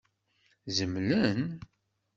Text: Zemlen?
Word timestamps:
Zemlen? 0.77 1.39